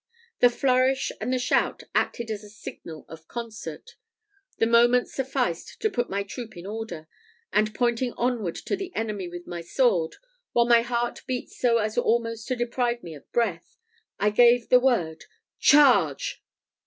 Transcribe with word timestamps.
The 0.39 0.49
flourish 0.49 1.11
and 1.21 1.31
the 1.31 1.37
shout 1.37 1.83
acted 1.93 2.31
as 2.31 2.43
a 2.43 2.49
signal 2.49 3.05
of 3.07 3.27
concert. 3.27 3.97
A 4.59 4.65
moment 4.65 5.07
sufficed 5.07 5.79
to 5.79 5.91
put 5.91 6.09
my 6.09 6.23
troop 6.23 6.57
in 6.57 6.65
order; 6.65 7.07
and 7.53 7.75
pointing 7.75 8.11
onward 8.13 8.55
to 8.55 8.75
the 8.75 8.91
enemy 8.95 9.27
with 9.27 9.45
my 9.45 9.61
sword, 9.61 10.15
while 10.53 10.65
my 10.65 10.81
heart 10.81 11.21
beat 11.27 11.51
so 11.51 11.77
as 11.77 11.99
almost 11.99 12.47
to 12.47 12.55
deprive 12.55 13.03
me 13.03 13.13
of 13.13 13.31
breath, 13.31 13.77
I 14.19 14.31
gave 14.31 14.69
the 14.69 14.79
word 14.79 15.25
"Charge!" 15.59 16.41